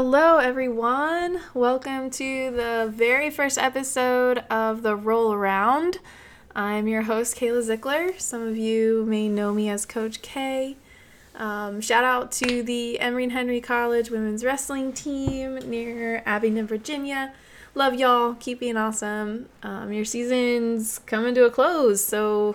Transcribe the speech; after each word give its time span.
Hello, 0.00 0.36
everyone. 0.38 1.40
Welcome 1.54 2.10
to 2.10 2.52
the 2.52 2.88
very 2.88 3.30
first 3.30 3.58
episode 3.58 4.38
of 4.48 4.82
the 4.82 4.94
Roll 4.94 5.32
Around. 5.32 5.98
I'm 6.54 6.86
your 6.86 7.02
host, 7.02 7.34
Kayla 7.34 7.66
Zickler. 7.66 8.20
Some 8.20 8.46
of 8.46 8.56
you 8.56 9.04
may 9.08 9.28
know 9.28 9.52
me 9.52 9.68
as 9.68 9.84
Coach 9.84 10.22
K. 10.22 10.76
Um, 11.34 11.80
shout 11.80 12.04
out 12.04 12.30
to 12.30 12.62
the 12.62 13.00
Emory 13.00 13.24
and 13.24 13.32
Henry 13.32 13.60
College 13.60 14.08
women's 14.08 14.44
wrestling 14.44 14.92
team 14.92 15.56
near 15.68 16.22
Abingdon, 16.24 16.68
Virginia. 16.68 17.34
Love 17.74 17.96
y'all. 17.96 18.34
Keep 18.34 18.60
being 18.60 18.76
awesome. 18.76 19.48
Um, 19.64 19.92
your 19.92 20.04
season's 20.04 21.00
coming 21.06 21.34
to 21.34 21.44
a 21.44 21.50
close, 21.50 22.04
so 22.04 22.54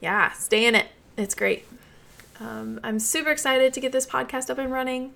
yeah, 0.00 0.32
stay 0.32 0.66
in 0.66 0.74
it. 0.74 0.88
It's 1.16 1.36
great. 1.36 1.64
Um, 2.40 2.80
I'm 2.82 2.98
super 2.98 3.30
excited 3.30 3.72
to 3.72 3.78
get 3.78 3.92
this 3.92 4.04
podcast 4.04 4.50
up 4.50 4.58
and 4.58 4.72
running. 4.72 5.12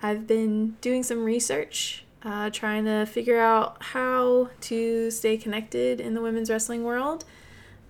I've 0.00 0.26
been 0.26 0.76
doing 0.80 1.02
some 1.02 1.24
research, 1.24 2.04
uh, 2.22 2.50
trying 2.50 2.84
to 2.84 3.04
figure 3.06 3.40
out 3.40 3.82
how 3.82 4.50
to 4.62 5.10
stay 5.10 5.36
connected 5.36 6.00
in 6.00 6.14
the 6.14 6.20
women's 6.20 6.50
wrestling 6.50 6.84
world. 6.84 7.24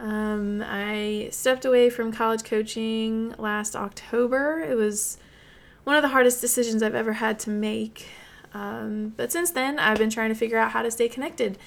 Um, 0.00 0.62
I 0.66 1.28
stepped 1.32 1.64
away 1.64 1.90
from 1.90 2.12
college 2.12 2.44
coaching 2.44 3.34
last 3.36 3.74
October. 3.74 4.60
It 4.60 4.74
was 4.74 5.18
one 5.84 5.96
of 5.96 6.02
the 6.02 6.08
hardest 6.08 6.40
decisions 6.40 6.82
I've 6.82 6.94
ever 6.94 7.14
had 7.14 7.38
to 7.40 7.50
make. 7.50 8.06
Um, 8.54 9.12
but 9.16 9.32
since 9.32 9.50
then, 9.50 9.78
I've 9.78 9.98
been 9.98 10.10
trying 10.10 10.30
to 10.30 10.34
figure 10.34 10.58
out 10.58 10.70
how 10.70 10.82
to 10.82 10.90
stay 10.90 11.08
connected. 11.08 11.58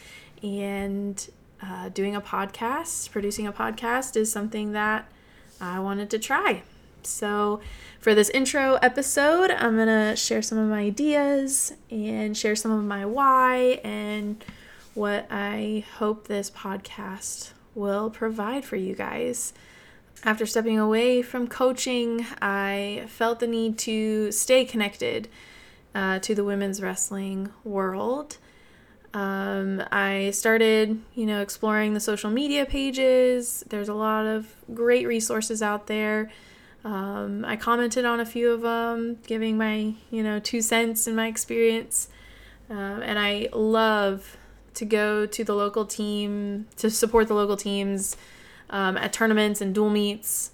And 0.41 1.29
uh, 1.61 1.89
doing 1.89 2.15
a 2.15 2.21
podcast, 2.21 3.11
producing 3.11 3.45
a 3.45 3.53
podcast, 3.53 4.15
is 4.15 4.31
something 4.31 4.71
that 4.71 5.07
I 5.59 5.79
wanted 5.79 6.09
to 6.11 6.19
try. 6.19 6.63
So, 7.07 7.61
for 7.99 8.15
this 8.15 8.29
intro 8.29 8.75
episode, 8.75 9.51
I'm 9.51 9.75
going 9.75 9.87
to 9.87 10.15
share 10.15 10.41
some 10.41 10.57
of 10.57 10.69
my 10.69 10.81
ideas 10.81 11.73
and 11.89 12.35
share 12.35 12.55
some 12.55 12.71
of 12.71 12.83
my 12.83 13.05
why 13.05 13.79
and 13.83 14.43
what 14.93 15.27
I 15.29 15.85
hope 15.97 16.27
this 16.27 16.49
podcast 16.49 17.51
will 17.75 18.09
provide 18.09 18.65
for 18.65 18.75
you 18.75 18.95
guys. 18.95 19.53
After 20.23 20.45
stepping 20.45 20.77
away 20.77 21.21
from 21.21 21.47
coaching, 21.47 22.25
I 22.41 23.05
felt 23.07 23.39
the 23.39 23.47
need 23.47 23.77
to 23.79 24.31
stay 24.31 24.65
connected 24.65 25.27
uh, 25.95 26.19
to 26.19 26.35
the 26.35 26.43
women's 26.43 26.81
wrestling 26.81 27.49
world. 27.63 28.37
Um, 29.13 29.83
I 29.91 30.31
started, 30.31 31.01
you 31.15 31.25
know, 31.25 31.41
exploring 31.41 31.93
the 31.93 31.99
social 31.99 32.29
media 32.29 32.65
pages. 32.65 33.63
There's 33.67 33.89
a 33.89 33.93
lot 33.93 34.25
of 34.25 34.47
great 34.73 35.07
resources 35.07 35.61
out 35.61 35.87
there. 35.87 36.29
Um, 36.83 37.45
I 37.45 37.55
commented 37.57 38.05
on 38.05 38.19
a 38.19 38.25
few 38.25 38.51
of 38.51 38.61
them, 38.61 39.19
giving 39.27 39.57
my, 39.57 39.93
you 40.09 40.23
know, 40.23 40.39
two 40.39 40.61
cents 40.61 41.07
in 41.07 41.15
my 41.15 41.27
experience. 41.27 42.09
Um, 42.69 43.01
and 43.03 43.19
I 43.19 43.49
love 43.53 44.37
to 44.75 44.85
go 44.85 45.25
to 45.25 45.43
the 45.43 45.53
local 45.53 45.85
team 45.85 46.67
to 46.77 46.89
support 46.89 47.27
the 47.27 47.33
local 47.33 47.57
teams 47.57 48.15
um, 48.69 48.97
at 48.97 49.13
tournaments 49.13 49.61
and 49.61 49.75
dual 49.75 49.89
meets. 49.89 50.51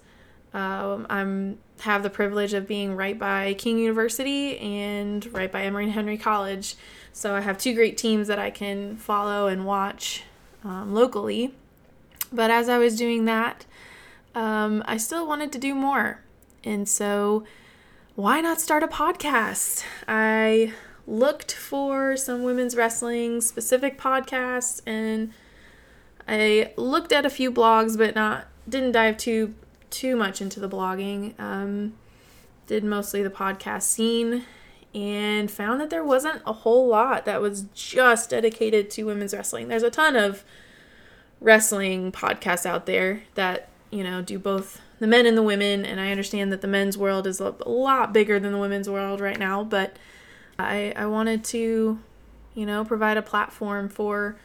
Um, 0.53 1.05
I'm 1.09 1.59
have 1.81 2.01
the 2.01 2.09
privilege 2.09 2.53
of 2.53 2.67
being 2.67 2.95
right 2.95 3.19
by 3.19 3.53
King 3.53 3.77
University 3.77 4.57
and 4.57 5.31
right 5.31 5.51
by 5.51 5.61
Emory 5.61 5.83
and 5.83 5.93
Henry 5.93 6.17
College, 6.17 6.75
so 7.13 7.35
I 7.35 7.41
have 7.41 7.59
two 7.59 7.75
great 7.75 7.97
teams 7.97 8.27
that 8.27 8.39
I 8.39 8.49
can 8.49 8.97
follow 8.97 9.47
and 9.47 9.65
watch 9.65 10.23
um, 10.63 10.93
locally. 10.93 11.53
But 12.31 12.49
as 12.49 12.67
I 12.67 12.79
was 12.79 12.97
doing 12.97 13.25
that, 13.25 13.65
um, 14.35 14.83
I 14.85 14.97
still 14.97 15.27
wanted 15.27 15.51
to 15.53 15.57
do 15.57 15.73
more, 15.75 16.21
and 16.63 16.87
so 16.87 17.43
why 18.15 18.41
not 18.41 18.59
start 18.59 18.83
a 18.83 18.87
podcast? 18.87 19.83
I 20.07 20.73
looked 21.05 21.53
for 21.53 22.17
some 22.17 22.43
women's 22.43 22.75
wrestling 22.75 23.39
specific 23.39 23.97
podcasts 23.97 24.81
and 24.85 25.31
I 26.27 26.73
looked 26.75 27.13
at 27.13 27.25
a 27.25 27.29
few 27.29 27.49
blogs 27.49 27.97
but 27.97 28.13
not 28.13 28.47
didn't 28.67 28.91
dive 28.91 29.15
too 29.15 29.53
too 29.89 30.17
much 30.17 30.41
into 30.41 30.59
the 30.59 30.67
blogging. 30.67 31.39
Um, 31.39 31.93
did 32.67 32.83
mostly 32.83 33.23
the 33.23 33.29
podcast 33.29 33.83
scene 33.83 34.43
and 34.93 35.49
found 35.49 35.79
that 35.79 35.89
there 35.89 36.03
wasn't 36.03 36.41
a 36.45 36.53
whole 36.53 36.87
lot 36.87 37.25
that 37.25 37.41
was 37.41 37.65
just 37.73 38.31
dedicated 38.31 38.89
to 38.91 39.03
women's 39.03 39.33
wrestling. 39.33 39.67
There's 39.67 39.83
a 39.83 39.89
ton 39.89 40.15
of 40.15 40.43
wrestling 41.39 42.11
podcasts 42.11 42.65
out 42.65 42.85
there 42.85 43.23
that, 43.35 43.69
you 43.97 44.03
know, 44.03 44.21
do 44.21 44.37
both 44.37 44.79
the 44.99 45.07
men 45.07 45.25
and 45.25 45.35
the 45.35 45.41
women 45.41 45.83
and 45.83 45.99
I 45.99 46.11
understand 46.11 46.51
that 46.51 46.61
the 46.61 46.67
men's 46.67 46.99
world 46.99 47.25
is 47.25 47.39
a 47.39 47.55
lot 47.65 48.13
bigger 48.13 48.39
than 48.39 48.51
the 48.51 48.59
women's 48.59 48.87
world 48.87 49.19
right 49.19 49.39
now, 49.39 49.63
but 49.63 49.97
I, 50.59 50.93
I 50.95 51.07
wanted 51.07 51.43
to, 51.45 51.99
you 52.53 52.65
know, 52.67 52.85
provide 52.85 53.17
a 53.17 53.23
platform 53.23 53.89
for 53.89 54.37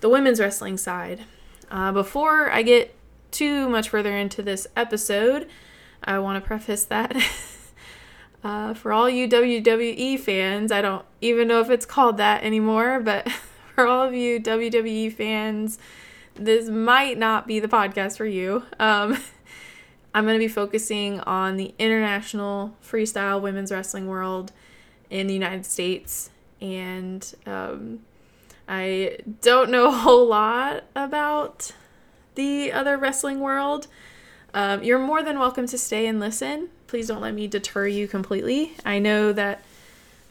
the 0.00 0.10
women's 0.10 0.38
wrestling 0.38 0.76
side. 0.76 1.22
Uh, 1.70 1.92
before 1.92 2.50
I 2.50 2.60
get 2.60 2.94
too 3.30 3.70
much 3.70 3.88
further 3.88 4.14
into 4.14 4.42
this 4.42 4.66
episode, 4.76 5.48
I 6.02 6.18
want 6.18 6.42
to 6.42 6.46
preface 6.46 6.84
that 6.84 7.16
uh, 8.44 8.74
for 8.74 8.92
all 8.92 9.08
you 9.08 9.26
WWE 9.26 10.20
fans, 10.20 10.70
I 10.70 10.82
don't 10.82 11.06
even 11.22 11.48
know 11.48 11.62
if 11.62 11.70
it's 11.70 11.86
called 11.86 12.18
that 12.18 12.44
anymore, 12.44 13.00
but 13.00 13.30
for 13.74 13.86
all 13.86 14.06
of 14.06 14.12
you 14.12 14.38
WWE 14.38 15.10
fans, 15.10 15.78
this 16.34 16.68
might 16.68 17.18
not 17.18 17.46
be 17.46 17.60
the 17.60 17.68
podcast 17.68 18.16
for 18.16 18.26
you. 18.26 18.64
Um, 18.78 19.16
I'm 20.14 20.24
going 20.24 20.36
to 20.36 20.44
be 20.44 20.48
focusing 20.48 21.20
on 21.20 21.56
the 21.56 21.74
international 21.78 22.76
freestyle 22.84 23.40
women's 23.40 23.72
wrestling 23.72 24.06
world 24.06 24.52
in 25.10 25.26
the 25.26 25.34
United 25.34 25.66
States, 25.66 26.30
and 26.60 27.34
um, 27.46 28.00
I 28.68 29.18
don't 29.42 29.70
know 29.70 29.88
a 29.88 29.92
whole 29.92 30.26
lot 30.26 30.84
about 30.94 31.72
the 32.36 32.72
other 32.72 32.96
wrestling 32.96 33.40
world. 33.40 33.88
Um, 34.54 34.84
you're 34.84 35.00
more 35.00 35.22
than 35.22 35.38
welcome 35.38 35.66
to 35.66 35.78
stay 35.78 36.06
and 36.06 36.20
listen. 36.20 36.68
Please 36.86 37.08
don't 37.08 37.20
let 37.20 37.34
me 37.34 37.48
deter 37.48 37.88
you 37.88 38.06
completely. 38.06 38.72
I 38.84 39.00
know 39.00 39.32
that 39.32 39.64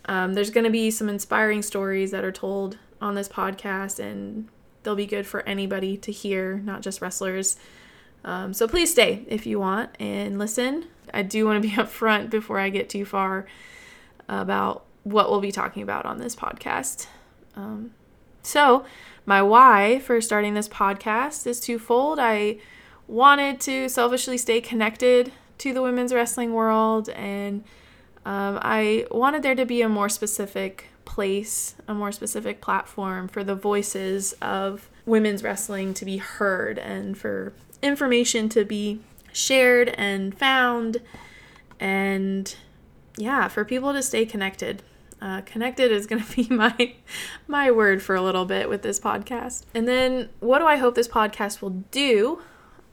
um, 0.06 0.34
there's 0.34 0.50
going 0.50 0.64
to 0.64 0.70
be 0.70 0.92
some 0.92 1.10
inspiring 1.10 1.62
stories 1.62 2.12
that 2.12 2.24
are 2.24 2.32
told 2.32 2.78
on 3.02 3.16
this 3.16 3.28
podcast, 3.28 4.00
and 4.00 4.48
they'll 4.84 4.96
be 4.96 5.06
good 5.06 5.26
for 5.26 5.42
anybody 5.42 5.98
to 5.98 6.12
hear, 6.12 6.58
not 6.58 6.82
just 6.82 7.02
wrestlers. 7.02 7.58
Um, 8.26 8.54
so 8.54 8.68
please 8.68 8.92
stay 8.92 9.26
if 9.28 9.46
you 9.46 9.60
want 9.60 9.90
and 10.00 10.40
listen. 10.40 10.86
I 11.14 11.24
do 11.24 11.46
want 11.46 11.62
to 11.62 11.68
be 11.68 11.76
upfront 11.82 12.30
before 12.30 12.60
I 12.60 12.70
get 12.70 12.90
too 12.90 13.06
far 13.06 13.46
about 14.30 14.86
what 15.04 15.30
we'll 15.30 15.42
be 15.42 15.52
talking 15.52 15.84
about 15.84 16.06
on 16.06 16.18
this 16.18 16.36
podcast. 16.36 17.08
Um, 17.56 17.92
so, 18.42 18.86
my 19.26 19.42
why 19.42 20.00
for 20.00 20.20
starting 20.20 20.54
this 20.54 20.68
podcast 20.68 21.48
is 21.48 21.60
twofold. 21.60 22.20
I 22.20 22.58
wanted 23.08 23.60
to 23.62 23.88
selfishly 23.88 24.38
stay 24.38 24.60
connected 24.60 25.32
to 25.60 25.74
the 25.74 25.82
women's 25.82 26.14
wrestling 26.14 26.54
world, 26.54 27.10
and 27.10 27.64
um, 28.26 28.60
I 28.62 29.06
wanted 29.12 29.44
there 29.44 29.56
to 29.56 29.66
be 29.66 29.82
a 29.82 29.90
more 29.90 30.10
specific 30.10 30.90
place, 31.06 31.76
a 31.88 31.94
more 31.94 32.12
specific 32.12 32.62
platform 32.62 33.28
for 33.28 33.44
the 33.44 33.56
voices 33.56 34.34
of 34.42 34.90
women's 35.06 35.44
wrestling 35.44 35.94
to 35.94 36.06
be 36.06 36.18
heard 36.18 36.78
and 36.80 37.18
for 37.18 37.54
information 37.82 38.50
to 38.50 38.64
be 38.64 39.00
shared 39.32 39.90
and 39.90 40.38
found 40.38 41.02
and 41.80 42.56
yeah, 43.18 43.48
for 43.48 43.66
people 43.66 43.94
to 43.94 44.02
stay 44.02 44.26
connected. 44.26 44.82
Uh, 45.22 45.42
connected 45.42 45.92
is 45.92 46.06
going 46.06 46.22
to 46.24 46.36
be 46.36 46.48
my 46.54 46.96
my 47.48 47.72
word 47.72 48.02
for 48.02 48.16
a 48.16 48.22
little 48.22 48.46
bit 48.46 48.70
with 48.70 48.82
this 48.82 49.00
podcast. 49.00 49.64
And 49.74 49.88
then, 49.88 50.30
what 50.40 50.60
do 50.60 50.66
I 50.66 50.78
hope 50.78 50.96
this 50.96 51.08
podcast 51.08 51.62
will 51.62 51.84
do? 51.92 52.42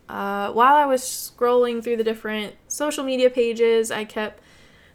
Uh, 0.09 0.51
while 0.51 0.75
I 0.75 0.87
was 0.87 1.03
scrolling 1.03 1.83
through 1.83 1.97
the 1.97 2.05
different 2.05 2.55
social 2.67 3.05
media 3.05 3.31
pages, 3.31 3.91
I 3.93 4.05
kept 4.05 4.43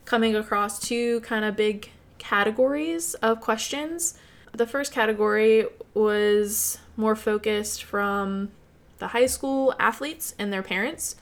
coming 0.04 0.36
across 0.36 0.78
two 0.80 1.22
kind 1.22 1.46
of 1.46 1.56
big 1.56 1.90
categories 2.18 3.14
of 3.16 3.42
questions. 3.42 4.18
The 4.54 4.68
first 4.68 4.92
category 4.92 5.66
was 5.94 6.80
more 6.98 7.16
focused 7.16 7.84
from 7.84 8.52
the 9.00 9.08
high 9.08 9.26
school 9.26 9.74
athletes 9.80 10.34
and 10.40 10.52
their 10.52 10.64
parents. 10.64 11.16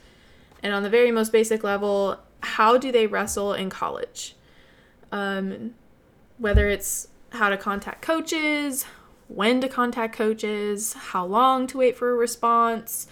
And 0.62 0.74
on 0.74 0.84
the 0.84 0.90
very 0.90 1.12
most 1.12 1.32
basic 1.32 1.64
level, 1.64 2.20
how 2.42 2.78
do 2.78 2.92
they 2.92 3.08
wrestle 3.08 3.54
in 3.54 3.70
college? 3.70 4.36
Um, 5.12 5.76
whether 6.38 6.70
it's 6.70 7.08
how 7.32 7.50
to 7.50 7.58
contact 7.58 8.02
coaches, 8.02 8.86
when 9.28 9.62
to 9.62 9.68
contact 9.68 10.16
coaches, 10.16 10.94
how 10.94 11.26
long 11.26 11.68
to 11.68 11.78
wait 11.78 11.98
for 11.98 12.12
a 12.12 12.14
response, 12.14 13.08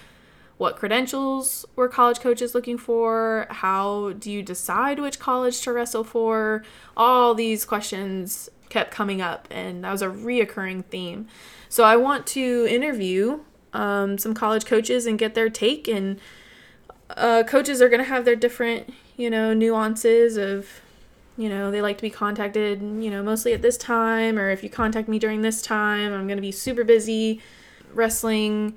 what 0.62 0.75
credentials 0.75 1.66
were 1.75 1.88
college 1.88 2.19
coaches 2.19 2.54
looking 2.54 2.78
for, 2.78 3.48
how 3.50 4.12
do 4.19 4.30
you 4.30 4.44
decide 4.44 5.00
which 5.00 5.18
college 5.18 5.60
to 5.60 5.74
wrestle 5.74 6.04
for? 6.04 6.63
All 6.96 7.34
these 7.34 7.66
questions 7.66 8.48
kept 8.69 8.92
coming 8.92 9.24
up, 9.24 9.48
and 9.50 9.84
that 9.84 9.92
was 9.92 10.04
a 10.04 10.08
reoccurring 10.08 10.86
theme. 10.86 11.28
So 11.68 11.84
I 11.84 11.96
want 11.96 12.28
to 12.28 12.68
interview 12.69 13.40
um, 13.74 14.19
some 14.19 14.36
college 14.36 14.66
coaches 14.66 15.08
and 15.08 15.18
get 15.18 15.34
their 15.34 15.50
take 15.50 15.88
and 15.88 16.19
uh, 17.10 17.42
coaches 17.42 17.81
are 17.81 17.90
going 17.90 18.04
to 18.04 18.08
have 18.08 18.24
their 18.24 18.36
different, 18.36 18.94
you 19.18 19.31
know, 19.31 19.56
nuances 19.56 20.38
of, 20.38 20.69
you 21.40 21.50
know, 21.50 21.72
they 21.72 21.81
like 21.81 21.98
to 21.98 22.04
be 22.04 22.12
contacted, 22.12 22.84
you 22.84 23.10
know, 23.10 23.24
mostly 23.24 23.54
at 23.54 23.63
this 23.63 23.78
time, 23.78 24.38
or 24.38 24.52
if 24.52 24.62
you 24.62 24.69
contact 24.69 25.08
me 25.08 25.18
during 25.18 25.42
this 25.42 25.60
time, 25.60 26.13
I'm 26.13 26.28
going 26.28 26.38
to 26.38 26.42
be 26.42 26.52
super 26.52 26.84
busy. 26.84 27.42
Wrestling 27.96 28.75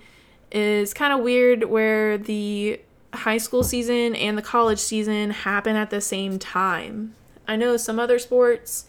is 0.54 0.94
kind 0.94 1.12
of 1.12 1.20
weird 1.20 1.64
where 1.64 2.16
the 2.16 2.80
high 3.12 3.38
school 3.38 3.64
season 3.64 4.14
and 4.14 4.38
the 4.38 4.42
college 4.42 4.78
season 4.78 5.30
happen 5.30 5.76
at 5.76 5.90
the 5.90 6.00
same 6.00 6.38
time. 6.38 7.14
I 7.46 7.56
know 7.56 7.76
some 7.76 7.98
other 7.98 8.18
sports, 8.18 8.86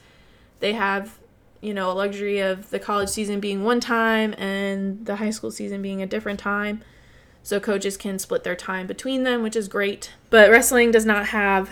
they 0.59 0.73
have, 0.73 1.17
you 1.61 1.73
know, 1.73 1.91
a 1.91 1.93
luxury 1.93 2.39
of 2.39 2.69
the 2.69 2.79
college 2.79 3.09
season 3.09 3.39
being 3.39 3.63
one 3.63 3.79
time 3.79 4.33
and 4.37 5.05
the 5.05 5.17
high 5.17 5.31
school 5.31 5.51
season 5.51 5.81
being 5.81 6.01
a 6.01 6.07
different 6.07 6.39
time. 6.39 6.83
So 7.41 7.59
coaches 7.59 7.97
can 7.97 8.19
split 8.19 8.43
their 8.43 8.55
time 8.55 8.87
between 8.87 9.23
them, 9.23 9.43
which 9.43 9.55
is 9.55 9.67
great. 9.67 10.11
But 10.29 10.49
wrestling 10.49 10.91
does 10.91 11.05
not 11.05 11.27
have 11.27 11.71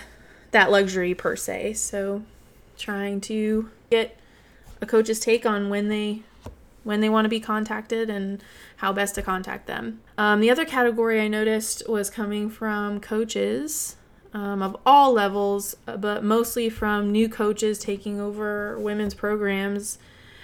that 0.51 0.71
luxury 0.71 1.13
per 1.13 1.35
se. 1.35 1.73
So 1.73 2.23
trying 2.77 3.21
to 3.21 3.69
get 3.89 4.17
a 4.81 4.85
coach's 4.85 5.19
take 5.19 5.45
on 5.45 5.69
when 5.69 5.89
they 5.89 6.23
when 6.83 6.99
they 6.99 7.09
want 7.09 7.25
to 7.25 7.29
be 7.29 7.39
contacted 7.39 8.09
and 8.09 8.43
how 8.77 8.91
best 8.91 9.15
to 9.15 9.21
contact 9.21 9.67
them. 9.67 10.01
Um, 10.17 10.41
the 10.41 10.49
other 10.49 10.65
category 10.65 11.21
I 11.21 11.27
noticed 11.27 11.87
was 11.87 12.09
coming 12.09 12.49
from 12.49 12.99
coaches 12.99 13.95
um, 14.33 14.61
of 14.61 14.75
all 14.85 15.13
levels, 15.13 15.75
but 15.85 16.23
mostly 16.23 16.69
from 16.69 17.11
new 17.11 17.29
coaches 17.29 17.79
taking 17.79 18.19
over 18.19 18.77
women's 18.79 19.13
programs. 19.13 19.97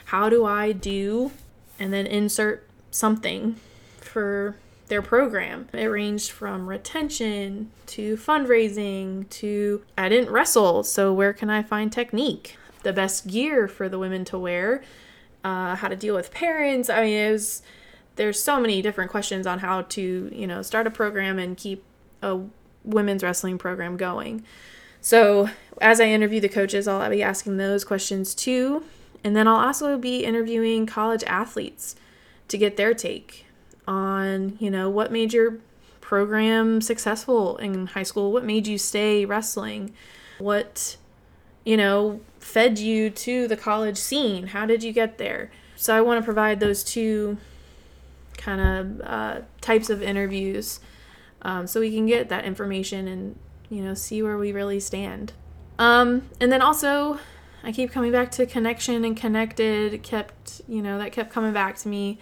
How 0.06 0.30
do 0.30 0.46
I 0.46 0.72
do 0.72 1.32
and 1.80 1.94
then 1.94 2.06
insert 2.06 2.68
something 2.92 3.56
for 3.98 4.56
their 4.90 5.02
program. 5.02 5.70
It 5.72 5.86
ranged 5.86 6.32
from 6.32 6.68
retention 6.68 7.72
to 7.88 8.18
fundraising 8.18 9.30
to 9.30 9.84
I 9.98 10.10
didn't 10.10 10.32
wrestle, 10.32 10.84
so 10.84 11.14
where 11.14 11.32
can 11.32 11.50
I 11.50 11.64
find 11.64 11.92
technique? 11.92 12.58
The 12.84 12.94
best 12.94 13.28
gear 13.28 13.68
for 13.68 13.88
the 13.88 14.00
women 14.00 14.26
to 14.26 14.38
wear, 14.38 14.84
uh, 15.44 15.76
how 15.76 15.88
to 15.88 15.96
deal 15.96 16.16
with 16.16 16.32
parents. 16.32 16.90
I 16.90 17.04
mean, 17.04 17.18
it 17.18 17.32
was 17.32 17.62
there's 18.16 18.42
so 18.42 18.60
many 18.60 18.82
different 18.82 19.12
questions 19.12 19.48
on 19.48 19.60
how 19.60 19.84
to 19.84 20.30
you 20.34 20.48
know 20.48 20.62
start 20.62 20.88
a 20.88 20.92
program 20.92 21.40
and 21.40 21.58
keep 21.58 21.84
a 22.22 22.40
women's 22.84 23.24
wrestling 23.24 23.58
program 23.58 23.98
going. 23.98 24.44
So 25.02 25.50
as 25.82 26.02
I 26.02 26.06
interview 26.06 26.42
the 26.42 26.50
coaches, 26.50 26.88
I'll 26.88 27.10
be 27.10 27.24
asking 27.24 27.58
those 27.58 27.86
questions 27.86 28.36
too, 28.36 28.84
and 29.24 29.36
then 29.36 29.48
I'll 29.48 29.66
also 29.66 29.98
be 29.98 30.26
interviewing 30.26 30.86
college 30.86 31.24
athletes 31.24 31.96
to 32.50 32.58
get 32.58 32.78
their 32.78 32.94
take 32.94 33.46
on, 33.88 34.58
you 34.60 34.70
know, 34.70 34.90
what 34.90 35.12
made 35.12 35.34
your 35.34 35.58
program 36.02 36.82
successful 36.82 37.58
in 37.58 37.88
high 37.88 38.04
school? 38.04 38.32
What 38.32 38.44
made 38.44 38.68
you 38.68 38.78
stay 38.78 39.26
wrestling? 39.26 39.94
What, 40.38 40.98
you 41.70 41.78
know, 41.78 42.20
fed 42.40 42.80
you 42.80 43.10
to 43.12 43.48
the 43.48 43.56
college 43.56 43.98
scene? 43.98 44.48
How 44.48 44.66
did 44.66 44.84
you 44.84 44.92
get 44.92 45.18
there? 45.18 45.52
So 45.76 45.96
I 45.96 46.02
want 46.02 46.20
to 46.20 46.26
provide 46.26 46.60
those 46.60 46.84
two 46.84 47.38
kind 48.38 48.62
of 48.62 49.02
uh, 49.08 49.42
types 49.62 49.90
of 49.90 50.02
interviews 50.02 50.80
um, 51.44 51.68
so 51.68 51.80
we 51.80 51.94
can 51.94 52.08
get 52.08 52.30
that 52.30 52.44
information 52.44 53.08
and, 53.08 53.38
you 53.70 53.82
know, 53.82 53.94
see 53.94 54.24
where 54.24 54.38
we 54.38 54.52
really 54.52 54.80
stand. 54.80 55.34
Um, 55.78 56.30
and 56.42 56.52
then 56.52 56.62
also, 56.62 57.20
I 57.64 57.72
keep 57.72 57.92
coming 57.92 58.12
back 58.12 58.32
to 58.32 58.46
connection 58.46 59.06
and 59.06 59.16
connected, 59.16 60.02
kept, 60.02 60.62
you 60.68 60.82
know, 60.82 60.98
that 60.98 61.12
kept 61.12 61.32
coming 61.32 61.54
back 61.54 61.78
to 61.78 61.88
me 61.88 62.20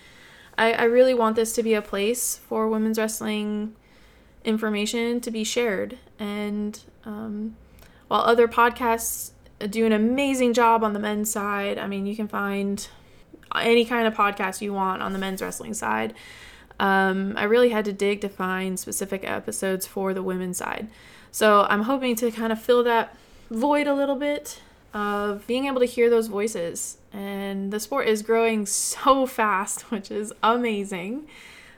I, 0.57 0.73
I 0.73 0.83
really 0.83 1.13
want 1.13 1.35
this 1.35 1.53
to 1.53 1.63
be 1.63 1.73
a 1.73 1.81
place 1.81 2.37
for 2.37 2.67
women's 2.67 2.97
wrestling 2.97 3.75
information 4.43 5.21
to 5.21 5.31
be 5.31 5.43
shared. 5.43 5.97
And 6.17 6.79
um, 7.05 7.55
while 8.07 8.21
other 8.21 8.47
podcasts 8.47 9.31
do 9.59 9.85
an 9.85 9.91
amazing 9.91 10.53
job 10.53 10.83
on 10.83 10.93
the 10.93 10.99
men's 10.99 11.31
side, 11.31 11.77
I 11.77 11.87
mean, 11.87 12.05
you 12.05 12.15
can 12.15 12.27
find 12.27 12.87
any 13.55 13.85
kind 13.85 14.07
of 14.07 14.13
podcast 14.13 14.61
you 14.61 14.73
want 14.73 15.01
on 15.01 15.13
the 15.13 15.19
men's 15.19 15.41
wrestling 15.41 15.73
side. 15.73 16.13
Um, 16.79 17.33
I 17.35 17.43
really 17.43 17.69
had 17.69 17.85
to 17.85 17.93
dig 17.93 18.21
to 18.21 18.29
find 18.29 18.79
specific 18.79 19.23
episodes 19.23 19.87
for 19.87 20.13
the 20.13 20.21
women's 20.21 20.57
side. 20.57 20.87
So 21.31 21.65
I'm 21.69 21.83
hoping 21.83 22.15
to 22.17 22.31
kind 22.31 22.51
of 22.51 22.61
fill 22.61 22.83
that 22.83 23.15
void 23.49 23.87
a 23.87 23.93
little 23.93 24.15
bit 24.15 24.61
of 24.93 25.45
being 25.47 25.65
able 25.65 25.79
to 25.79 25.85
hear 25.85 26.09
those 26.09 26.27
voices. 26.27 26.97
And 27.13 27.71
the 27.71 27.79
sport 27.79 28.07
is 28.07 28.21
growing 28.21 28.65
so 28.65 29.25
fast, 29.25 29.81
which 29.91 30.11
is 30.11 30.33
amazing. 30.43 31.27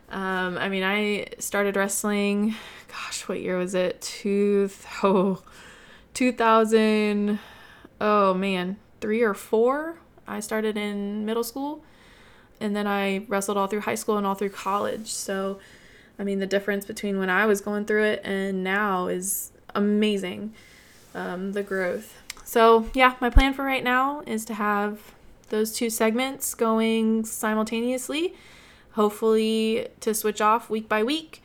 Um, 0.10 0.58
I 0.58 0.70
mean, 0.70 0.84
I 0.84 1.28
started 1.38 1.76
wrestling, 1.76 2.56
gosh, 2.88 3.28
what 3.28 3.40
year 3.40 3.58
was 3.58 3.76
it? 3.76 4.02
Two, 4.02 4.70
oh, 5.04 5.44
2000, 6.14 7.40
oh 8.00 8.34
man, 8.34 8.78
three 9.02 9.22
or 9.22 9.34
four. 9.34 10.00
I 10.28 10.40
started 10.40 10.78
in 10.78 11.26
middle 11.26 11.44
school 11.44 11.84
and 12.60 12.76
then 12.76 12.88
I 12.88 13.26
wrestled 13.28 13.58
all 13.58 13.68
through 13.68 13.82
high 13.82 13.96
school 13.96 14.18
and 14.18 14.28
all 14.28 14.36
through 14.36 14.50
college. 14.50 15.12
So, 15.12 15.60
I 16.18 16.24
mean, 16.24 16.40
the 16.40 16.46
difference 16.46 16.86
between 16.86 17.18
when 17.18 17.30
I 17.30 17.46
was 17.46 17.62
going 17.62 17.86
through 17.86 18.04
it 18.04 18.22
and 18.24 18.64
now 18.64 19.08
is 19.08 19.52
amazing. 19.74 20.54
Um, 21.16 21.54
the 21.54 21.64
growth. 21.64 22.16
So, 22.44 22.90
yeah, 22.94 23.16
my 23.20 23.30
plan 23.30 23.54
for 23.54 23.64
right 23.64 23.84
now 23.84 24.22
is 24.28 24.46
to 24.46 24.54
have 24.54 25.00
those 25.50 25.74
two 25.74 25.90
segments 25.90 26.54
going 26.54 27.26
simultaneously, 27.26 28.36
hopefully, 28.92 29.88
to 30.02 30.14
switch 30.14 30.42
off 30.42 30.70
week 30.70 30.88
by 30.88 31.04
week. 31.04 31.42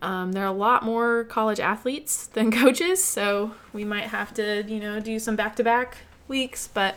Um, 0.00 0.32
there 0.32 0.44
are 0.44 0.46
a 0.46 0.52
lot 0.52 0.84
more 0.84 1.24
college 1.24 1.60
athletes 1.60 2.26
than 2.26 2.50
coaches, 2.62 3.02
so 3.02 3.52
we 3.72 3.84
might 3.84 4.04
have 4.04 4.32
to, 4.34 4.64
you 4.66 4.80
know, 4.80 5.00
do 5.00 5.18
some 5.18 5.36
back 5.36 5.56
to 5.56 5.64
back 5.64 5.98
weeks, 6.28 6.68
but 6.72 6.96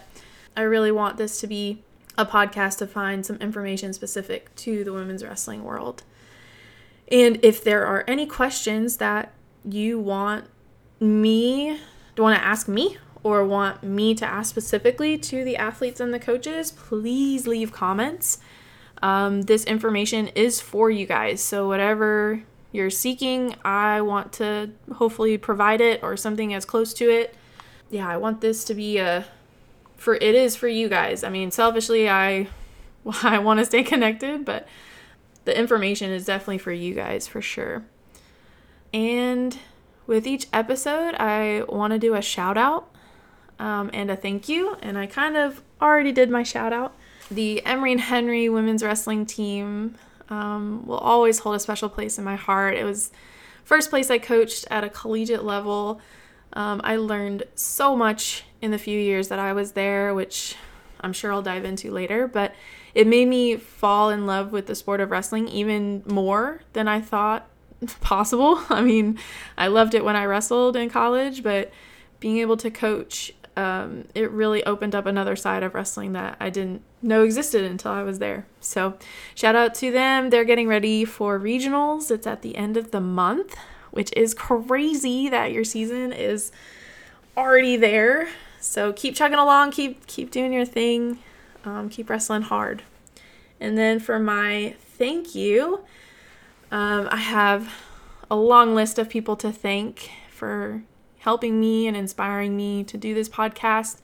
I 0.55 0.61
really 0.61 0.91
want 0.91 1.17
this 1.17 1.39
to 1.41 1.47
be 1.47 1.83
a 2.17 2.25
podcast 2.25 2.77
to 2.79 2.87
find 2.87 3.25
some 3.25 3.37
information 3.37 3.93
specific 3.93 4.53
to 4.55 4.83
the 4.83 4.93
women's 4.93 5.23
wrestling 5.23 5.63
world. 5.63 6.03
And 7.11 7.39
if 7.43 7.63
there 7.63 7.85
are 7.85 8.03
any 8.07 8.25
questions 8.25 8.97
that 8.97 9.33
you 9.63 9.99
want 9.99 10.45
me, 10.99 11.79
do 12.15 12.23
want 12.23 12.37
to 12.37 12.45
ask 12.45 12.67
me 12.67 12.97
or 13.23 13.45
want 13.45 13.83
me 13.83 14.15
to 14.15 14.25
ask 14.25 14.49
specifically 14.49 15.17
to 15.17 15.43
the 15.43 15.57
athletes 15.57 15.99
and 15.99 16.13
the 16.13 16.19
coaches, 16.19 16.71
please 16.71 17.47
leave 17.47 17.71
comments. 17.71 18.39
Um, 19.01 19.43
this 19.43 19.63
information 19.65 20.27
is 20.29 20.61
for 20.61 20.89
you 20.89 21.05
guys. 21.05 21.41
So, 21.41 21.67
whatever 21.67 22.43
you're 22.71 22.89
seeking, 22.89 23.55
I 23.63 24.01
want 24.01 24.33
to 24.33 24.71
hopefully 24.93 25.37
provide 25.37 25.81
it 25.81 26.01
or 26.03 26.15
something 26.15 26.53
as 26.53 26.65
close 26.65 26.93
to 26.95 27.09
it. 27.09 27.35
Yeah, 27.89 28.07
I 28.07 28.17
want 28.17 28.41
this 28.41 28.63
to 28.65 28.73
be 28.73 28.97
a 28.97 29.25
for 29.97 30.15
it 30.15 30.35
is 30.35 30.55
for 30.55 30.67
you 30.67 30.89
guys. 30.89 31.23
I 31.23 31.29
mean, 31.29 31.51
selfishly, 31.51 32.09
I 32.09 32.47
I 33.23 33.39
want 33.39 33.59
to 33.59 33.65
stay 33.65 33.83
connected, 33.83 34.45
but 34.45 34.67
the 35.45 35.57
information 35.57 36.11
is 36.11 36.25
definitely 36.25 36.59
for 36.59 36.71
you 36.71 36.93
guys 36.93 37.27
for 37.27 37.41
sure. 37.41 37.83
And 38.93 39.57
with 40.07 40.27
each 40.27 40.47
episode, 40.53 41.15
I 41.15 41.63
want 41.67 41.93
to 41.93 41.99
do 41.99 42.15
a 42.15 42.21
shout 42.21 42.57
out 42.57 42.93
um, 43.59 43.89
and 43.93 44.11
a 44.11 44.15
thank 44.15 44.49
you. 44.49 44.75
And 44.81 44.97
I 44.97 45.05
kind 45.05 45.37
of 45.37 45.61
already 45.81 46.11
did 46.11 46.29
my 46.29 46.43
shout 46.43 46.73
out. 46.73 46.93
The 47.29 47.65
Emory 47.65 47.93
and 47.93 48.01
Henry 48.01 48.49
women's 48.49 48.83
wrestling 48.83 49.25
team 49.25 49.95
um, 50.31 50.85
will 50.87 50.97
always 50.97 51.39
hold 51.39 51.55
a 51.55 51.59
special 51.59 51.89
place 51.89 52.17
in 52.17 52.23
my 52.23 52.35
heart. 52.35 52.75
It 52.75 52.85
was 52.85 53.11
first 53.63 53.89
place 53.89 54.09
I 54.09 54.17
coached 54.17 54.65
at 54.71 54.83
a 54.83 54.89
collegiate 54.89 55.43
level. 55.43 56.01
Um, 56.53 56.81
I 56.83 56.95
learned 56.95 57.43
so 57.53 57.95
much 57.95 58.45
in 58.61 58.71
the 58.71 58.77
few 58.77 58.99
years 58.99 59.27
that 59.27 59.39
I 59.39 59.53
was 59.53 59.73
there, 59.73 60.13
which 60.13 60.55
I'm 61.01 61.13
sure 61.13 61.33
I'll 61.33 61.41
dive 61.41 61.65
into 61.65 61.91
later, 61.91 62.27
but 62.27 62.53
it 62.93 63.07
made 63.07 63.27
me 63.27 63.57
fall 63.57 64.09
in 64.09 64.25
love 64.25 64.51
with 64.51 64.67
the 64.67 64.75
sport 64.75 65.01
of 65.01 65.11
wrestling 65.11 65.47
even 65.47 66.03
more 66.05 66.61
than 66.73 66.87
I 66.87 67.01
thought 67.01 67.47
possible. 68.01 68.61
I 68.69 68.81
mean, 68.81 69.19
I 69.57 69.67
loved 69.67 69.93
it 69.93 70.05
when 70.05 70.15
I 70.15 70.25
wrestled 70.25 70.75
in 70.75 70.89
college, 70.89 71.43
but 71.43 71.71
being 72.19 72.37
able 72.37 72.57
to 72.57 72.71
coach 72.71 73.33
um, 73.55 74.05
it 74.15 74.31
really 74.31 74.63
opened 74.63 74.95
up 74.95 75.05
another 75.05 75.35
side 75.35 75.63
of 75.63 75.73
wrestling 75.73 76.13
that 76.13 76.37
I 76.39 76.49
didn't 76.49 76.81
know 77.01 77.23
existed 77.23 77.63
until 77.63 77.91
I 77.91 78.03
was 78.03 78.19
there. 78.19 78.45
So, 78.59 78.97
shout 79.35 79.55
out 79.55 79.75
to 79.75 79.91
them. 79.91 80.29
They're 80.29 80.45
getting 80.45 80.67
ready 80.67 81.03
for 81.05 81.39
regionals. 81.39 82.11
It's 82.11 82.27
at 82.27 82.41
the 82.41 82.55
end 82.55 82.77
of 82.77 82.91
the 82.91 83.01
month, 83.01 83.55
which 83.91 84.11
is 84.15 84.33
crazy 84.33 85.27
that 85.29 85.51
your 85.51 85.63
season 85.63 86.13
is 86.13 86.51
already 87.35 87.75
there. 87.75 88.29
So, 88.59 88.93
keep 88.93 89.15
chugging 89.15 89.39
along, 89.39 89.71
keep 89.71 90.07
keep 90.07 90.31
doing 90.31 90.53
your 90.53 90.65
thing, 90.65 91.19
um, 91.65 91.89
keep 91.89 92.09
wrestling 92.09 92.43
hard. 92.43 92.83
And 93.59 93.77
then 93.77 93.99
for 93.99 94.17
my 94.17 94.75
thank 94.79 95.35
you, 95.35 95.81
um, 96.71 97.09
I 97.11 97.17
have 97.17 97.73
a 98.29 98.35
long 98.35 98.73
list 98.73 98.97
of 98.97 99.09
people 99.09 99.35
to 99.35 99.51
thank 99.51 100.09
for 100.29 100.83
helping 101.21 101.59
me 101.59 101.87
and 101.87 101.95
inspiring 101.95 102.55
me 102.55 102.83
to 102.83 102.97
do 102.97 103.13
this 103.13 103.29
podcast. 103.29 103.97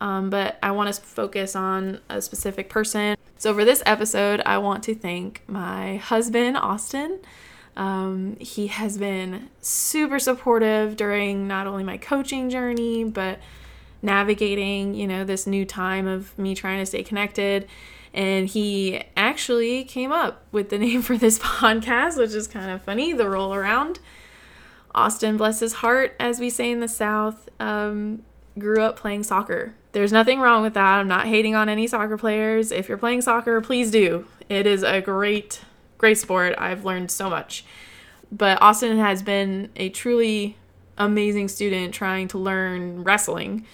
Um, 0.00 0.30
but 0.30 0.58
I 0.62 0.72
want 0.72 0.94
to 0.94 1.00
focus 1.00 1.56
on 1.56 2.00
a 2.08 2.20
specific 2.20 2.68
person. 2.68 3.16
So, 3.38 3.54
for 3.54 3.64
this 3.64 3.82
episode, 3.86 4.42
I 4.44 4.58
want 4.58 4.82
to 4.84 4.94
thank 4.94 5.42
my 5.46 5.96
husband, 5.96 6.56
Austin. 6.56 7.20
Um, 7.76 8.36
he 8.40 8.68
has 8.68 8.96
been 8.96 9.50
super 9.60 10.18
supportive 10.18 10.96
during 10.96 11.46
not 11.46 11.66
only 11.66 11.84
my 11.84 11.98
coaching 11.98 12.48
journey, 12.48 13.04
but 13.04 13.38
navigating, 14.02 14.94
you 14.94 15.06
know, 15.06 15.24
this 15.24 15.46
new 15.46 15.64
time 15.64 16.06
of 16.06 16.36
me 16.38 16.54
trying 16.54 16.78
to 16.78 16.86
stay 16.86 17.02
connected. 17.02 17.68
And 18.14 18.48
he 18.48 19.02
actually 19.16 19.84
came 19.84 20.12
up 20.12 20.44
with 20.52 20.70
the 20.70 20.78
name 20.86 21.02
for 21.02 21.16
this 21.16 21.38
podcast, 21.40 22.16
which 22.16 22.32
is 22.32 22.46
kind 22.46 22.70
of 22.70 22.82
funny 22.82 23.12
the 23.12 23.28
roll 23.28 23.54
around. 23.54 23.98
Austin, 24.96 25.36
bless 25.36 25.60
his 25.60 25.74
heart, 25.74 26.16
as 26.18 26.40
we 26.40 26.50
say 26.50 26.70
in 26.70 26.80
the 26.80 26.88
South, 26.88 27.48
um, 27.60 28.22
grew 28.58 28.80
up 28.80 28.96
playing 28.96 29.22
soccer. 29.22 29.74
There's 29.92 30.12
nothing 30.12 30.40
wrong 30.40 30.62
with 30.62 30.74
that. 30.74 30.98
I'm 30.98 31.08
not 31.08 31.26
hating 31.26 31.54
on 31.54 31.68
any 31.68 31.86
soccer 31.86 32.16
players. 32.16 32.72
If 32.72 32.88
you're 32.88 32.98
playing 32.98 33.22
soccer, 33.22 33.60
please 33.60 33.90
do. 33.90 34.26
It 34.48 34.66
is 34.66 34.82
a 34.82 35.00
great, 35.00 35.60
great 35.98 36.18
sport. 36.18 36.54
I've 36.58 36.84
learned 36.84 37.10
so 37.10 37.28
much. 37.30 37.64
But 38.32 38.60
Austin 38.60 38.98
has 38.98 39.22
been 39.22 39.70
a 39.76 39.88
truly 39.90 40.56
amazing 40.98 41.48
student 41.48 41.94
trying 41.94 42.28
to 42.28 42.38
learn 42.38 43.04
wrestling. 43.04 43.66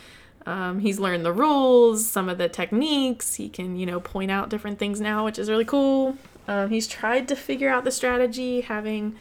Um, 0.45 0.81
he's 0.81 0.99
learned 0.99 1.25
the 1.25 1.33
rules, 1.33 2.07
some 2.07 2.29
of 2.29 2.39
the 2.39 2.49
techniques. 2.49 3.37
He 3.37 3.49
can, 3.49 3.77
you 3.77 3.87
know, 3.87 4.01
point 4.01 4.31
out 4.31 4.49
different 4.49 4.79
things 4.79 5.01
now, 5.01 5.25
which 5.25 5.39
is 5.39 5.49
really 5.49 5.65
cool. 5.65 6.19
Um, 6.49 6.71
he's 6.71 6.89
tried 6.89 7.29
to 7.29 7.37
figure 7.37 7.69
out 7.69 7.85
the 7.85 7.93
strategy, 7.93 8.63
having, 8.63 9.17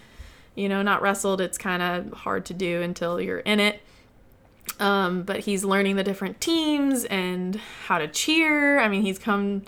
you 0.56 0.70
know, 0.70 0.82
not 0.82 1.02
wrestled. 1.02 1.42
It's 1.42 1.58
kind 1.58 1.82
of 1.82 2.12
hard 2.12 2.46
to 2.46 2.54
do 2.54 2.82
until 2.82 3.20
you're 3.20 3.40
in 3.40 3.60
it. 3.60 3.82
Um, 4.80 5.24
but 5.24 5.42
he's 5.42 5.64
learning 5.64 5.96
the 5.96 6.04
different 6.04 6.42
teams 6.42 7.06
and 7.06 7.56
how 7.86 7.98
to 7.98 8.08
cheer. 8.08 8.80
I 8.80 8.88
mean, 8.88 9.02
he's 9.02 9.20
come 9.20 9.64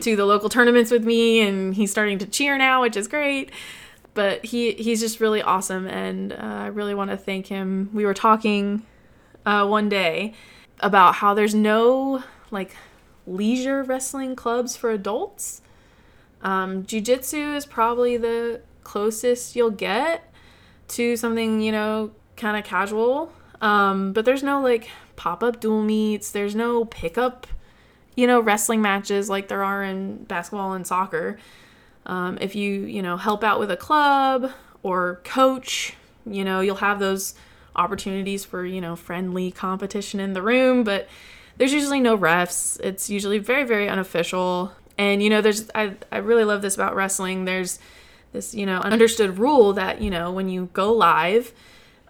to 0.00 0.16
the 0.16 0.24
local 0.24 0.48
tournaments 0.48 0.90
with 0.90 1.04
me 1.04 1.40
and 1.40 1.74
he's 1.74 1.90
starting 1.90 2.18
to 2.18 2.26
cheer 2.26 2.56
now, 2.58 2.82
which 2.82 2.96
is 2.96 3.08
great. 3.08 3.50
But 4.12 4.44
he 4.46 4.72
he's 4.72 4.98
just 5.00 5.20
really 5.20 5.40
awesome, 5.40 5.86
and 5.86 6.32
uh, 6.32 6.36
I 6.36 6.66
really 6.66 6.94
want 6.94 7.12
to 7.12 7.16
thank 7.16 7.46
him. 7.46 7.90
We 7.94 8.04
were 8.04 8.12
talking 8.12 8.82
uh, 9.46 9.66
one 9.68 9.88
day 9.88 10.34
about 10.80 11.16
how 11.16 11.32
there's 11.32 11.54
no 11.54 12.24
like 12.50 12.74
leisure 13.24 13.84
wrestling 13.84 14.34
clubs 14.34 14.76
for 14.76 14.90
adults. 14.90 15.62
Um, 16.42 16.84
Jiu 16.86 17.00
Jitsu 17.00 17.54
is 17.54 17.66
probably 17.66 18.16
the 18.16 18.62
closest 18.90 19.54
you'll 19.54 19.70
get 19.70 20.32
to 20.88 21.16
something, 21.16 21.60
you 21.60 21.70
know, 21.70 22.10
kind 22.36 22.56
of 22.56 22.64
casual. 22.64 23.32
Um, 23.60 24.12
but 24.12 24.24
there's 24.24 24.42
no 24.42 24.60
like 24.60 24.88
pop 25.14 25.44
up 25.44 25.60
dual 25.60 25.82
meets, 25.82 26.32
there's 26.32 26.56
no 26.56 26.84
pickup, 26.86 27.46
you 28.16 28.26
know, 28.26 28.40
wrestling 28.40 28.82
matches 28.82 29.30
like 29.30 29.46
there 29.46 29.62
are 29.62 29.84
in 29.84 30.24
basketball 30.24 30.72
and 30.72 30.84
soccer. 30.84 31.38
Um, 32.04 32.36
if 32.40 32.56
you, 32.56 32.82
you 32.82 33.00
know, 33.00 33.16
help 33.16 33.44
out 33.44 33.60
with 33.60 33.70
a 33.70 33.76
club 33.76 34.50
or 34.82 35.20
coach, 35.22 35.94
you 36.26 36.44
know, 36.44 36.60
you'll 36.60 36.76
have 36.76 36.98
those 36.98 37.34
opportunities 37.76 38.44
for, 38.44 38.66
you 38.66 38.80
know, 38.80 38.96
friendly 38.96 39.52
competition 39.52 40.18
in 40.18 40.32
the 40.32 40.42
room, 40.42 40.82
but 40.82 41.08
there's 41.58 41.72
usually 41.72 42.00
no 42.00 42.18
refs. 42.18 42.80
It's 42.80 43.08
usually 43.08 43.38
very, 43.38 43.62
very 43.64 43.88
unofficial. 43.88 44.72
And, 44.98 45.22
you 45.22 45.30
know, 45.30 45.40
there's, 45.42 45.70
I, 45.76 45.94
I 46.10 46.18
really 46.18 46.44
love 46.44 46.60
this 46.60 46.74
about 46.74 46.96
wrestling. 46.96 47.44
There's 47.44 47.78
this, 48.32 48.54
you 48.54 48.66
know, 48.66 48.78
understood 48.78 49.38
rule 49.38 49.72
that, 49.72 50.00
you 50.00 50.10
know, 50.10 50.30
when 50.30 50.48
you 50.48 50.68
go 50.72 50.92
live, 50.92 51.52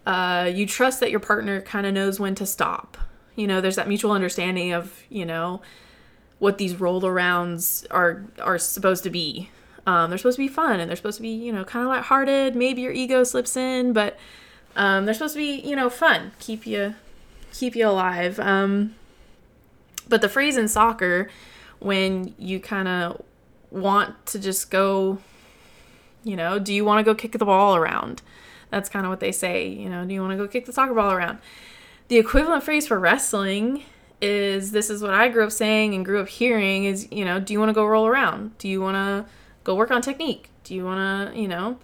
uh, 0.06 0.50
you 0.52 0.66
trust 0.66 1.00
that 1.00 1.10
your 1.10 1.20
partner 1.20 1.60
kind 1.60 1.86
of 1.86 1.94
knows 1.94 2.20
when 2.20 2.34
to 2.36 2.46
stop. 2.46 2.96
You 3.36 3.46
know, 3.46 3.60
there's 3.60 3.76
that 3.76 3.88
mutual 3.88 4.12
understanding 4.12 4.72
of, 4.72 5.02
you 5.08 5.24
know, 5.24 5.62
what 6.38 6.58
these 6.58 6.80
roll 6.80 7.02
arounds 7.02 7.86
are 7.90 8.24
are 8.40 8.58
supposed 8.58 9.04
to 9.04 9.10
be. 9.10 9.50
Um, 9.86 10.10
they're 10.10 10.18
supposed 10.18 10.36
to 10.36 10.42
be 10.42 10.48
fun 10.48 10.80
and 10.80 10.88
they're 10.88 10.96
supposed 10.96 11.16
to 11.16 11.22
be, 11.22 11.28
you 11.28 11.52
know, 11.52 11.64
kind 11.64 11.84
of 11.84 11.90
lighthearted. 11.90 12.54
Maybe 12.54 12.82
your 12.82 12.92
ego 12.92 13.24
slips 13.24 13.56
in, 13.56 13.92
but 13.92 14.18
um, 14.76 15.04
they're 15.04 15.14
supposed 15.14 15.34
to 15.34 15.38
be, 15.38 15.60
you 15.66 15.74
know, 15.76 15.88
fun, 15.90 16.32
keep 16.38 16.66
you 16.66 16.94
keep 17.52 17.74
you 17.74 17.88
alive. 17.88 18.38
Um, 18.40 18.94
but 20.08 20.20
the 20.20 20.28
phrase 20.28 20.56
in 20.56 20.68
soccer, 20.68 21.30
when 21.78 22.34
you 22.38 22.60
kind 22.60 22.88
of 22.88 23.22
want 23.70 24.26
to 24.26 24.38
just 24.38 24.70
go, 24.70 25.18
you 26.24 26.36
know, 26.36 26.58
do 26.58 26.72
you 26.72 26.84
want 26.84 27.04
to 27.04 27.10
go 27.10 27.14
kick 27.14 27.32
the 27.32 27.44
ball 27.44 27.76
around? 27.76 28.22
That's 28.70 28.88
kind 28.88 29.04
of 29.04 29.10
what 29.10 29.20
they 29.20 29.32
say. 29.32 29.68
You 29.68 29.88
know, 29.88 30.04
do 30.04 30.14
you 30.14 30.20
want 30.20 30.32
to 30.32 30.36
go 30.36 30.46
kick 30.46 30.66
the 30.66 30.72
soccer 30.72 30.94
ball 30.94 31.12
around? 31.12 31.38
The 32.08 32.18
equivalent 32.18 32.62
phrase 32.62 32.86
for 32.86 32.98
wrestling 32.98 33.84
is 34.20 34.72
this 34.72 34.90
is 34.90 35.02
what 35.02 35.14
I 35.14 35.28
grew 35.28 35.44
up 35.44 35.52
saying 35.52 35.94
and 35.94 36.04
grew 36.04 36.20
up 36.20 36.28
hearing 36.28 36.84
is, 36.84 37.10
you 37.10 37.24
know, 37.24 37.40
do 37.40 37.52
you 37.52 37.58
want 37.58 37.70
to 37.70 37.74
go 37.74 37.86
roll 37.86 38.06
around? 38.06 38.56
Do 38.58 38.68
you 38.68 38.80
want 38.80 38.96
to 38.96 39.30
go 39.64 39.74
work 39.74 39.90
on 39.90 40.02
technique? 40.02 40.50
Do 40.64 40.74
you 40.74 40.84
want 40.84 41.32
to, 41.32 41.40
you 41.40 41.48
know, 41.48 41.78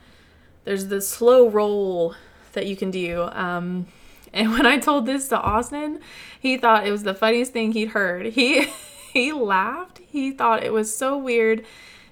there's 0.65 0.89
the 0.89 1.01
slow 1.01 1.49
roll 1.49 2.15
that 2.53 2.67
you 2.67 2.77
can 2.77 2.91
do. 2.91 3.23
Um, 3.33 3.87
and 4.33 4.53
when 4.53 4.67
I 4.67 4.79
told 4.79 5.07
this 5.07 5.29
to 5.29 5.41
Austin, 5.41 6.01
he 6.39 6.57
thought 6.57 6.87
it 6.87 6.91
was 6.91 7.05
the 7.05 7.15
funniest 7.15 7.53
thing 7.53 7.73
he'd 7.73 7.89
heard. 7.89 8.27
He 8.27 8.67
he 9.13 9.33
laughed. 9.33 10.01
He 10.07 10.31
thought 10.31 10.63
it 10.63 10.73
was 10.73 10.95
so 10.95 11.17
weird. 11.17 11.65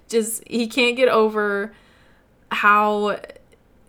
Just 0.07 0.47
he 0.47 0.67
can't 0.67 0.95
get 0.95 1.09
over 1.09 1.73
how 2.51 3.19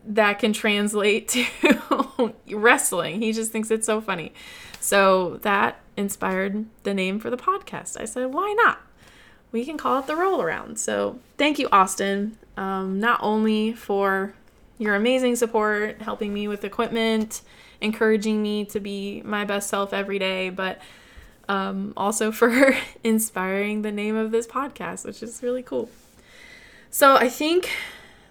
that 0.05 0.39
can 0.39 0.53
translate 0.53 1.27
to 1.29 2.33
wrestling. 2.51 3.21
He 3.21 3.33
just 3.33 3.51
thinks 3.51 3.69
it's 3.71 3.85
so 3.85 4.01
funny. 4.01 4.33
So 4.79 5.37
that 5.41 5.79
inspired 5.95 6.65
the 6.83 6.93
name 6.93 7.19
for 7.19 7.29
the 7.29 7.37
podcast. 7.37 7.99
I 7.99 8.05
said, 8.05 8.33
why 8.33 8.53
not? 8.57 8.79
We 9.51 9.65
can 9.65 9.77
call 9.77 9.99
it 9.99 10.07
the 10.07 10.15
roll 10.15 10.41
around. 10.41 10.79
So 10.79 11.19
thank 11.37 11.59
you, 11.59 11.67
Austin, 11.71 12.37
um, 12.55 12.99
not 12.99 13.19
only 13.21 13.73
for 13.73 14.33
your 14.77 14.95
amazing 14.95 15.35
support, 15.35 16.01
helping 16.01 16.33
me 16.33 16.47
with 16.47 16.63
equipment, 16.63 17.41
encouraging 17.81 18.41
me 18.41 18.65
to 18.65 18.79
be 18.79 19.21
my 19.23 19.45
best 19.45 19.69
self 19.69 19.93
every 19.93 20.19
day, 20.19 20.49
but 20.49 20.79
um, 21.49 21.93
also 21.97 22.31
for 22.31 22.75
inspiring 23.03 23.81
the 23.81 23.91
name 23.91 24.15
of 24.15 24.31
this 24.31 24.47
podcast, 24.47 25.05
which 25.05 25.23
is 25.23 25.41
really 25.41 25.63
cool. 25.63 25.89
So 26.89 27.15
I 27.15 27.29
think 27.29 27.69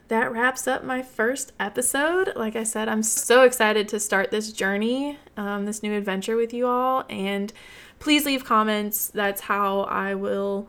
that 0.08 0.32
wraps 0.32 0.66
up 0.66 0.84
my 0.84 1.02
first 1.02 1.52
episode. 1.58 2.32
Like 2.36 2.56
I 2.56 2.64
said, 2.64 2.88
I'm 2.88 3.02
so 3.02 3.42
excited 3.42 3.88
to 3.88 4.00
start 4.00 4.30
this 4.30 4.52
journey, 4.52 5.18
um, 5.36 5.64
this 5.64 5.82
new 5.82 5.92
adventure 5.92 6.36
with 6.36 6.52
you 6.52 6.66
all. 6.66 7.04
And 7.08 7.52
please 7.98 8.24
leave 8.24 8.44
comments. 8.44 9.08
That's 9.08 9.42
how 9.42 9.80
I 9.80 10.14
will 10.14 10.68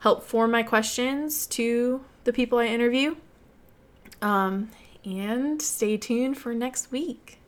help 0.00 0.22
form 0.22 0.50
my 0.50 0.62
questions 0.62 1.46
to 1.48 2.04
the 2.24 2.32
people 2.32 2.58
I 2.58 2.66
interview. 2.66 3.16
Um, 4.20 4.70
and 5.04 5.60
stay 5.60 5.96
tuned 5.96 6.38
for 6.38 6.54
next 6.54 6.90
week. 6.90 7.38